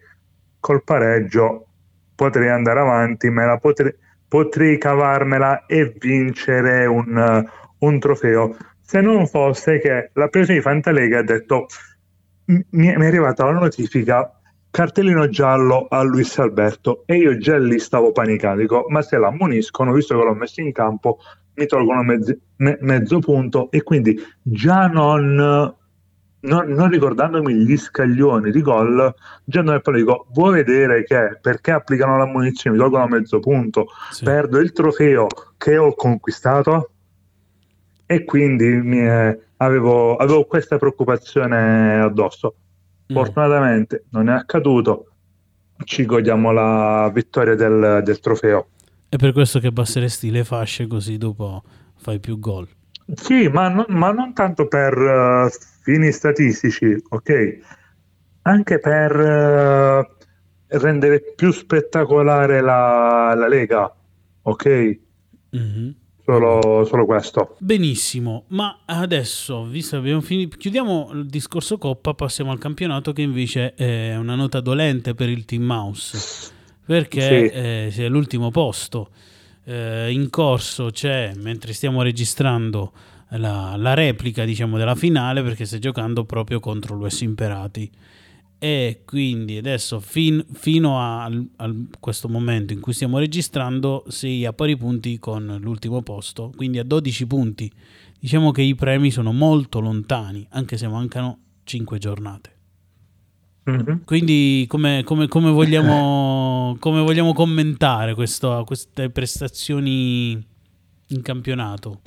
col 0.61 0.83
pareggio 0.83 1.67
potrei 2.15 2.49
andare 2.49 2.81
avanti, 2.81 3.29
me 3.29 3.45
la 3.45 3.59
potrei, 3.59 3.95
potrei 4.27 4.79
cavarmela 4.79 5.67
e 5.67 5.93
vincere 5.99 6.87
un, 6.87 7.45
un 7.79 7.99
trofeo. 7.99 8.57
Se 8.81 9.01
non 9.01 9.27
fosse 9.27 9.79
che 9.79 10.11
la 10.15 10.29
presa 10.29 10.53
di 10.53 10.61
Fantalega 10.61 11.19
ha 11.19 11.23
detto 11.23 11.67
mi, 12.47 12.65
mi 12.71 12.87
è 12.87 13.07
arrivata 13.07 13.45
la 13.45 13.53
notifica 13.53 14.39
cartellino 14.71 15.29
giallo 15.29 15.87
a 15.89 16.03
Luis 16.03 16.37
Alberto 16.39 17.05
e 17.07 17.17
io 17.17 17.39
già 17.39 17.57
lì 17.59 17.79
stavo 17.79 18.11
panicando, 18.11 18.61
dico 18.61 18.87
ma 18.89 19.03
se 19.03 19.19
l'ammoniscono, 19.19 19.93
visto 19.93 20.19
che 20.19 20.25
l'ho 20.25 20.35
messo 20.35 20.61
in 20.61 20.73
campo, 20.73 21.19
mi 21.55 21.67
tolgono 21.67 22.03
mezzo, 22.03 22.37
me, 22.57 22.77
mezzo 22.81 23.21
punto. 23.21 23.71
E 23.71 23.85
quindi 23.85 24.19
già 24.43 24.89
non, 24.89 25.35
non, 25.35 25.77
non, 26.41 26.89
ricordandomi 26.89 27.55
gli 27.55 27.77
scaglioni 27.77 28.51
di 28.51 28.61
gol, 28.63 29.15
già 29.45 29.63
non 29.63 29.77
è 29.77 29.81
poi 29.81 29.95
dico, 29.99 30.27
vuoi 30.33 30.55
vedere 30.55 31.05
che 31.05 31.39
perché 31.41 31.71
applicano 31.71 32.19
la 32.19 32.27
munizione 32.27 32.77
mi 32.77 32.83
tolgono 32.83 33.07
mezzo 33.07 33.39
punto, 33.39 33.87
sì. 34.11 34.25
perdo 34.25 34.59
il 34.59 34.73
trofeo 34.73 35.29
che 35.57 35.77
ho 35.77 35.95
conquistato? 35.95 36.91
E 38.07 38.25
quindi 38.25 38.99
è, 38.99 39.39
avevo, 39.65 40.17
avevo, 40.17 40.45
questa 40.45 40.79
preoccupazione 40.79 42.01
addosso. 42.01 42.57
Mm. 43.13 43.15
Fortunatamente 43.15 44.05
non 44.11 44.29
è 44.29 44.33
accaduto, 44.33 45.09
ci 45.85 46.05
godiamo 46.05 46.53
la 46.53 47.11
vittoria 47.13 47.55
del, 47.55 48.03
del 48.05 48.21
trofeo. 48.21 48.69
È 49.09 49.17
per 49.17 49.33
questo 49.33 49.61
che 49.61 49.69
abbasseresti 49.69 50.31
le 50.31 50.45
fasce 50.45 50.87
così 50.87 51.19
dopo 51.19 51.63
fai 51.97 52.19
più 52.21 52.39
gol. 52.39 52.69
Sì, 53.15 53.49
ma, 53.49 53.69
non, 53.69 53.85
ma 53.89 54.11
non 54.13 54.33
tanto 54.33 54.67
per 54.67 54.97
uh, 54.97 55.49
fini 55.83 56.11
statistici, 56.11 56.97
ok? 57.11 57.59
Anche 58.43 58.79
per 58.79 59.17
uh, 59.17 60.77
rendere 60.79 61.21
più 61.37 61.53
spettacolare 61.53 62.61
la, 62.61 63.35
la 63.35 63.47
Lega, 63.47 63.95
ok? 64.43 64.99
Mm-hmm. 65.57 65.91
Solo, 66.25 66.85
solo, 66.87 67.05
questo. 67.05 67.57
Benissimo, 67.59 68.45
ma 68.49 68.81
adesso, 68.87 69.65
visto 69.65 69.97
che 69.97 70.03
abbiamo 70.03 70.23
finito, 70.23 70.57
chiudiamo 70.57 71.11
il 71.13 71.27
discorso 71.27 71.77
Coppa, 71.77 72.15
passiamo 72.15 72.51
al 72.51 72.59
campionato 72.59 73.13
che 73.13 73.21
invece 73.21 73.75
è 73.75 74.17
una 74.17 74.35
nota 74.35 74.61
dolente 74.61 75.15
per 75.15 75.29
il 75.29 75.45
Team 75.45 75.65
Mouse 75.65 76.53
perché 76.85 77.21
sì. 77.21 77.55
eh, 77.55 77.93
è 77.95 78.05
all'ultimo 78.05 78.51
posto. 78.51 79.11
Eh, 79.65 80.13
in 80.13 80.29
corso 80.31 80.91
c'è, 80.91 81.33
mentre 81.37 81.73
stiamo 81.73 82.03
registrando, 82.03 82.93
la, 83.31 83.75
la, 83.77 83.95
replica 83.95 84.45
diciamo, 84.45 84.77
della 84.77 84.95
finale 84.95 85.43
perché 85.43 85.65
stai 85.65 85.81
giocando 85.81 86.25
proprio 86.25 86.61
contro 86.61 86.95
l'US 86.95 87.23
Imperati. 87.23 87.91
E 88.59 89.03
quindi 89.05 89.59
adesso 89.59 90.01
fin, 90.01 90.45
fino 90.53 90.99
a, 90.99 91.25
a, 91.25 91.75
questo 92.01 92.29
momento 92.29 92.73
in 92.73 92.81
cui 92.81 92.95
stiamo 92.95 93.19
registrando 93.19 94.05
sei 94.09 94.47
a 94.47 94.53
pari 94.53 94.77
punti 94.77 95.19
con 95.19 95.59
l'ultimo 95.61 96.03
posto, 96.03 96.51
quindi 96.57 96.79
a 96.79 96.85
12 96.85 97.27
punti. 97.27 97.71
Diciamo 98.19 98.53
che 98.53 98.63
i 98.63 98.75
premi 98.75 99.11
sono 99.11 99.33
molto 99.33 99.81
lontani, 99.81 100.47
anche 100.51 100.79
se 100.79 100.89
mancano 100.89 101.39
5 101.65 101.99
giornate. 101.99 102.53
Mhm. 103.65 104.05
Quindi 104.05 104.65
come, 104.69 105.03
come- 105.05 105.29
come 105.29 105.51
vogliamo, 105.51 106.77
come 106.81 107.01
vogliamo 107.01 107.33
commentare 107.33 108.15
questo- 108.15 108.63
queste 108.65 109.11
prestazioni 109.11 110.33
in 111.09 111.23
campionato? 111.23 112.01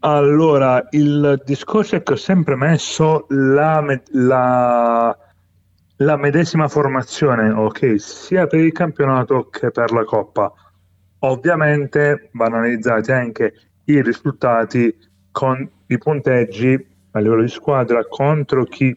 Allora, 0.00 0.86
il 0.92 1.42
discorso 1.44 1.96
è 1.96 2.02
che 2.02 2.12
ho 2.12 2.16
sempre 2.16 2.54
messo 2.54 3.26
la, 3.30 3.84
la- 4.12 5.18
la 6.00 6.16
medesima 6.16 6.68
formazione, 6.68 7.50
ok, 7.50 7.98
sia 7.98 8.46
per 8.46 8.60
il 8.60 8.72
campionato 8.72 9.48
che 9.48 9.70
per 9.70 9.90
la 9.90 10.04
Coppa. 10.04 10.52
Ovviamente 11.20 12.30
vanno 12.34 12.56
analizzati 12.56 13.10
anche 13.10 13.52
i 13.84 14.00
risultati 14.02 14.96
con 15.32 15.68
i 15.86 15.98
punteggi 15.98 16.86
a 17.12 17.18
livello 17.18 17.42
di 17.42 17.48
squadra 17.48 18.06
contro 18.06 18.64
chi 18.64 18.96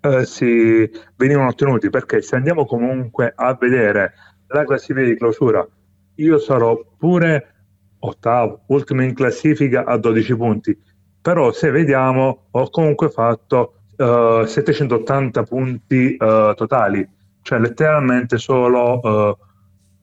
eh, 0.00 0.24
si 0.24 0.90
venivano 1.16 1.48
ottenuti, 1.48 1.90
perché 1.90 2.22
se 2.22 2.36
andiamo 2.36 2.64
comunque 2.64 3.32
a 3.34 3.54
vedere 3.54 4.14
la 4.46 4.64
classifica 4.64 5.04
di 5.04 5.16
clausura, 5.16 5.66
io 6.14 6.38
sarò 6.38 6.82
pure 6.96 7.54
ottavo, 7.98 8.62
ultimo 8.68 9.02
in 9.02 9.12
classifica 9.12 9.84
a 9.84 9.98
12 9.98 10.36
punti, 10.36 10.82
però 11.20 11.52
se 11.52 11.70
vediamo 11.70 12.46
ho 12.52 12.70
comunque 12.70 13.10
fatto 13.10 13.80
eh, 13.96 14.44
780 14.46 15.42
punti 15.42 16.16
eh, 16.16 16.52
totali, 16.56 17.06
cioè 17.42 17.58
letteralmente 17.58 18.38
solo 18.38 19.02
eh, 19.02 19.36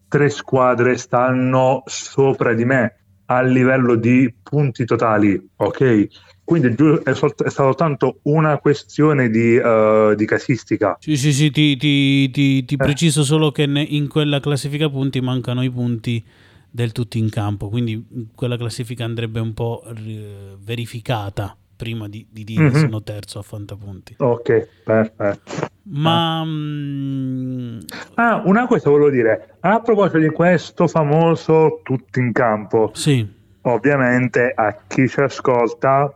tre 0.07 0.29
squadre 0.29 0.97
stanno 0.97 1.83
sopra 1.85 2.53
di 2.53 2.65
me 2.65 2.97
a 3.25 3.41
livello 3.41 3.95
di 3.95 4.33
punti 4.41 4.85
totali, 4.85 5.41
ok? 5.55 6.07
Quindi 6.43 6.75
è 7.03 7.13
sol- 7.13 7.33
è 7.35 7.49
stato 7.49 7.73
tanto 7.73 8.19
una 8.23 8.57
questione 8.57 9.29
di, 9.29 9.55
eh, 9.55 10.13
di 10.15 10.25
casistica. 10.25 10.97
Sì, 10.99 11.15
sì, 11.15 11.31
sì, 11.33 11.51
ti, 11.51 11.77
ti- 11.77 12.29
ti- 12.29 12.59
Eh. 12.59 12.65
ti 12.65 12.77
preciso 12.77 13.23
solo 13.23 13.51
che 13.51 13.65
ne- 13.65 13.81
in 13.81 14.07
quella 14.07 14.39
classifica 14.39 14.89
punti 14.89 15.21
mancano 15.21 15.63
i 15.63 15.69
punti 15.71 16.23
del 16.69 16.91
tutti 16.91 17.17
in 17.17 17.29
campo, 17.29 17.69
quindi 17.69 18.29
quella 18.35 18.57
classifica 18.57 19.05
andrebbe 19.05 19.39
un 19.39 19.53
po' 19.53 19.83
eh, 19.95 20.55
verificata 20.59 21.55
prima 21.83 22.07
di, 22.07 22.25
di 22.31 22.45
dire 22.45 22.63
Mhm. 22.69 22.75
sono 22.75 23.03
terzo 23.03 23.39
a 23.39 23.41
fantapunti. 23.41 24.15
Ok, 24.19 24.67
perfetto. 24.85 25.67
Ma 25.83 26.41
mm, 26.45 27.79
Ah, 28.15 28.41
una 28.45 28.65
cosa 28.67 28.89
volevo 28.89 29.09
dire, 29.09 29.57
a 29.59 29.81
proposito 29.81 30.17
di 30.19 30.29
questo 30.29 30.87
famoso 30.87 31.81
tutti 31.83 32.19
in 32.21 32.31
campo, 32.31 32.91
sì, 32.93 33.27
ovviamente 33.63 34.51
a 34.55 34.77
chi 34.87 35.09
ci 35.09 35.19
ascolta, 35.19 36.09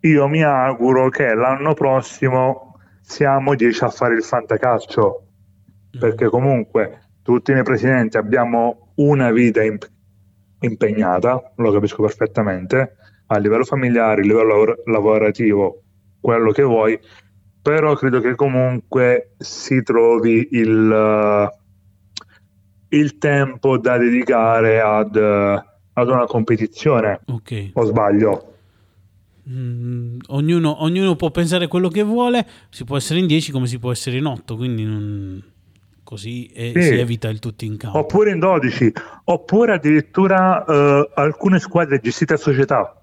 io 0.00 0.28
mi 0.28 0.42
auguro 0.44 1.08
che 1.08 1.34
l'anno 1.34 1.74
prossimo 1.74 2.76
siamo 3.00 3.56
10 3.56 3.82
a 3.82 3.88
fare 3.90 4.14
il 4.14 4.22
fantacalcio, 4.22 5.22
perché 5.98 6.28
comunque 6.28 7.00
tutti 7.22 7.52
noi 7.52 7.64
presidenti 7.64 8.16
abbiamo 8.16 8.92
una 8.96 9.32
vita 9.32 9.60
imp- 9.64 9.90
impegnata, 10.60 11.52
lo 11.56 11.72
capisco 11.72 12.02
perfettamente, 12.02 12.96
a 13.30 13.38
livello 13.38 13.64
familiare, 13.64 14.20
a 14.22 14.24
livello 14.24 14.46
lavor- 14.48 14.82
lavorativo, 14.86 15.82
quello 16.20 16.50
che 16.52 16.62
vuoi, 16.62 16.98
però 17.60 17.94
credo 17.94 18.20
che 18.20 18.34
comunque 18.34 19.34
si 19.38 19.82
trovi 19.82 20.48
il, 20.52 21.50
il 22.90 23.18
tempo 23.18 23.78
da 23.78 23.98
dedicare 23.98 24.80
ad, 24.80 25.16
ad 25.16 26.08
una 26.08 26.24
competizione, 26.24 27.20
ok. 27.26 27.70
o 27.74 27.84
sbaglio? 27.84 28.52
Mm, 29.50 30.18
ognuno, 30.28 30.82
ognuno 30.82 31.16
può 31.16 31.30
pensare 31.30 31.68
quello 31.68 31.88
che 31.88 32.02
vuole, 32.02 32.46
si 32.70 32.84
può 32.84 32.96
essere 32.96 33.18
in 33.20 33.26
10 33.26 33.50
come 33.52 33.66
si 33.66 33.78
può 33.78 33.90
essere 33.90 34.16
in 34.18 34.26
8, 34.26 34.56
quindi 34.56 34.84
non- 34.84 35.42
così 36.02 36.46
e 36.46 36.72
Sì. 36.74 36.82
si 36.82 36.94
evita 36.98 37.28
il 37.28 37.38
tutti 37.38 37.66
in 37.66 37.76
campo. 37.76 37.98
Oppure 37.98 38.30
in 38.30 38.38
12, 38.38 38.90
oppure 39.24 39.74
addirittura 39.74 40.64
eh, 40.64 41.10
alcune 41.14 41.58
squadre 41.58 42.00
gestite 42.00 42.32
a 42.34 42.36
società, 42.38 42.97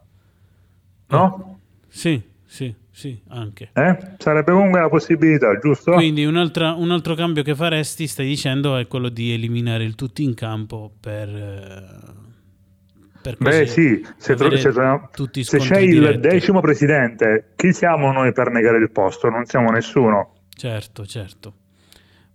no? 1.08 1.60
Sì, 1.88 2.22
sì, 2.46 2.74
sì, 2.92 3.22
anche. 3.30 3.70
Eh? 3.74 3.98
Sarebbe 4.18 4.52
comunque 4.52 4.80
una 4.80 4.90
possibilità, 4.90 5.58
giusto? 5.60 5.94
Quindi 5.94 6.26
un'altra- 6.26 6.74
un 6.74 6.92
altro 6.92 7.16
cambio 7.16 7.44
che 7.44 7.56
faresti, 7.56 8.08
stai 8.08 8.26
dicendo, 8.28 8.78
è 8.78 8.88
quello 8.88 9.10
di 9.10 9.32
eliminare 9.34 9.84
il 9.84 9.96
tutti 9.96 10.24
in 10.24 10.34
campo 10.34 10.92
per... 11.00 11.30
eh, 11.30 12.24
per 13.22 13.38
Beh 13.40 13.66
sì, 13.66 14.06
se, 14.18 14.36
tro- 14.36 14.56
se 14.56 14.70
i 14.70 15.44
se 15.44 15.58
c'è 15.58 15.80
il 15.80 16.00
diretti. 16.00 16.20
decimo 16.28 16.62
presidente, 16.62 17.54
chi 17.56 17.74
siamo 17.74 18.12
noi 18.12 18.32
per 18.34 18.52
negare 18.52 18.78
il 18.78 18.92
posto? 18.92 19.30
Non 19.30 19.46
siamo 19.46 19.72
nessuno. 19.72 20.34
Certo, 20.56 21.06
certo. 21.08 21.54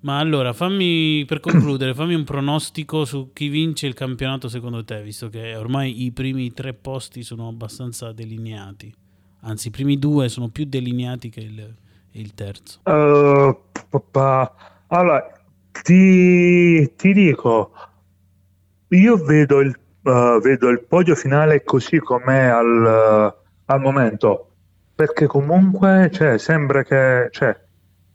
Ma 0.02 0.18
allora, 0.18 0.54
fammi, 0.54 1.24
per 1.26 1.40
concludere, 1.40 1.92
fammi 1.94 2.14
un 2.14 2.24
pronostico 2.24 3.04
su 3.04 3.32
chi 3.34 3.48
vince 3.48 3.86
il 3.86 3.92
campionato 3.92 4.48
secondo 4.48 4.82
te, 4.82 5.02
visto 5.02 5.28
che 5.28 5.54
ormai 5.54 6.04
i 6.04 6.10
primi 6.10 6.52
tre 6.52 6.72
posti 6.72 7.22
sono 7.22 7.48
abbastanza 7.48 8.10
delineati. 8.12 8.92
Anzi, 9.42 9.68
i 9.68 9.70
primi 9.70 9.98
due 9.98 10.28
sono 10.28 10.48
più 10.48 10.64
delineati 10.64 11.28
che 11.28 11.40
il, 11.40 11.74
il 12.12 12.34
terzo. 12.34 12.80
Eh, 12.84 13.58
papà, 13.90 14.54
allora, 14.86 15.30
ti, 15.82 16.94
ti 16.96 17.12
dico, 17.12 17.72
io 18.88 19.16
vedo 19.16 19.60
il, 19.60 19.78
eh, 20.02 20.38
vedo 20.42 20.68
il 20.68 20.80
podio 20.80 21.14
finale 21.14 21.62
così 21.62 21.98
com'è 21.98 22.44
al, 22.44 23.34
al 23.66 23.80
momento, 23.80 24.48
perché 24.94 25.26
comunque 25.26 26.10
cioè, 26.12 26.38
sembra 26.38 26.84
che 26.84 27.28
cioè, 27.30 27.58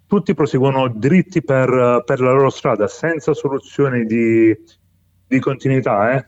tutti 0.07 0.33
proseguono 0.33 0.87
dritti 0.89 1.41
per, 1.43 2.03
per 2.05 2.19
la 2.19 2.31
loro 2.31 2.49
strada, 2.49 2.87
senza 2.87 3.33
soluzioni 3.33 4.05
di, 4.05 4.55
di 5.27 5.39
continuità, 5.39 6.15
eh. 6.15 6.25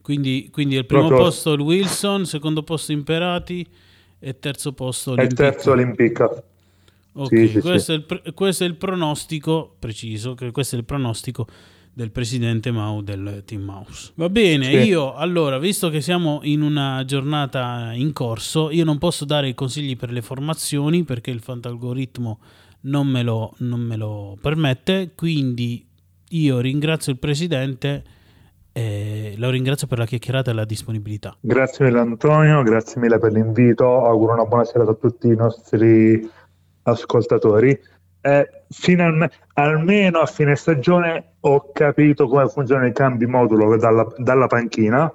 Quindi, 0.00 0.48
quindi 0.50 0.76
al 0.76 0.86
primo 0.86 1.06
Proprio- 1.06 1.26
posto 1.28 1.52
il 1.52 1.60
Wilson, 1.60 2.26
secondo 2.26 2.62
posto 2.64 2.90
Imperati 2.92 3.64
e 4.18 4.38
terzo 4.38 4.72
posto 4.72 5.10
E 5.10 5.14
il 5.14 5.18
Olympique. 5.20 5.50
terzo 5.50 5.70
Olimpica. 5.72 6.44
Ok, 7.14 7.28
Sì, 7.36 7.48
sì, 7.48 7.60
questo, 7.60 7.92
È 7.92 7.96
il, 7.96 8.32
questo 8.34 8.64
è 8.64 8.66
il 8.66 8.76
pronostico 8.76 9.76
preciso, 9.78 10.34
che 10.34 10.50
questo 10.50 10.74
è 10.76 10.78
il 10.78 10.84
pronostico 10.84 11.46
del 11.92 12.10
presidente 12.10 12.70
Mau 12.70 13.02
del 13.02 13.42
Team 13.44 13.62
Mouse. 13.62 14.12
Va 14.14 14.28
bene, 14.30 14.64
Sì. 14.64 14.88
io 14.88 15.14
allora, 15.14 15.58
visto 15.58 15.90
che 15.90 16.00
siamo 16.00 16.40
in 16.44 16.62
una 16.62 17.04
giornata 17.04 17.92
in 17.92 18.12
corso, 18.14 18.70
io 18.70 18.84
non 18.84 18.96
posso 18.98 19.24
dare 19.26 19.48
i 19.48 19.54
consigli 19.54 19.94
per 19.96 20.10
le 20.10 20.22
formazioni 20.22 21.04
perché 21.04 21.30
il 21.30 21.40
fantalgoritmo 21.40 22.40
non 22.82 23.06
me 23.06 23.22
lo, 23.22 23.54
non 23.58 23.80
me 23.80 23.96
lo 23.96 24.36
permette, 24.40 25.12
quindi 25.14 25.86
io 26.30 26.60
ringrazio 26.60 27.12
il 27.12 27.18
presidente 27.18 28.02
e 28.72 29.34
lo 29.36 29.50
ringrazio 29.50 29.86
per 29.86 29.98
la 29.98 30.06
chiacchierata 30.06 30.50
e 30.50 30.54
la 30.54 30.64
disponibilità. 30.64 31.36
Grazie 31.40 31.84
mille 31.84 31.98
Antonio, 31.98 32.62
grazie 32.62 33.00
mille 33.00 33.18
per 33.18 33.32
l'invito, 33.32 34.06
auguro 34.06 34.32
una 34.32 34.44
buona 34.44 34.64
serata 34.64 34.92
a 34.92 34.94
tutti 34.94 35.28
i 35.28 35.36
nostri 35.36 36.28
ascoltatori. 36.84 37.78
E 38.24 38.64
finalmente, 38.70 39.34
almeno 39.54 40.20
a 40.20 40.26
fine 40.26 40.54
stagione 40.54 41.34
ho 41.40 41.70
capito 41.72 42.28
come 42.28 42.48
funzionano 42.48 42.86
i 42.86 42.92
cambi 42.92 43.26
modulo 43.26 43.76
dalla, 43.76 44.06
dalla 44.16 44.46
panchina 44.46 45.12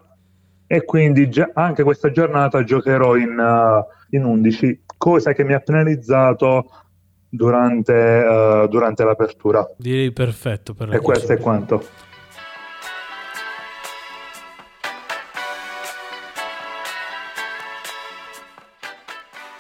e 0.68 0.84
quindi 0.84 1.30
anche 1.54 1.84
questa 1.84 2.12
giornata 2.12 2.64
giocherò 2.64 3.16
in, 3.16 3.40
eh, 3.40 4.18
in 4.18 4.26
11, 4.26 4.84
cosa 4.98 5.32
che 5.32 5.46
mi 5.46 5.54
ha 5.54 5.60
penalizzato 5.62 6.70
durante, 7.30 7.94
eh, 7.94 8.68
durante 8.70 9.04
l'apertura. 9.04 9.68
Direi 9.78 10.12
perfetto 10.12 10.74
per 10.74 10.90
la 10.90 10.96
E 10.96 11.00
questo 11.00 11.34
è 11.34 11.38
quanto. 11.38 11.84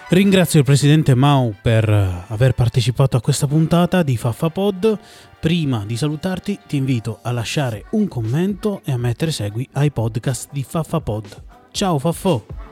Ringrazio 0.10 0.60
il 0.60 0.65
presidente 0.65 1.15
Mau 1.15 1.53
per 1.62 1.89
eh, 1.89 2.23
aver 2.30 2.53
partecipato 2.53 3.17
a 3.17 3.21
questa 3.21 3.45
puntata 3.45 4.03
di 4.03 4.15
FaffaPod. 4.15 4.97
Prima 5.38 5.84
di 5.86 5.97
salutarti 5.97 6.60
ti 6.65 6.77
invito 6.77 7.19
a 7.21 7.32
lasciare 7.34 7.84
un 7.91 8.08
commento 8.08 8.82
e 8.86 8.93
a 8.93 8.97
mettere 8.97 9.32
segui 9.32 9.67
ai 9.73 9.91
podcast 9.91 10.49
di 10.53 10.63
FaffaPod. 10.63 11.43
Ciao 11.71 11.99
Faffo! 11.99 12.66